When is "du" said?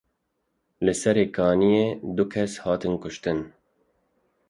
2.15-2.25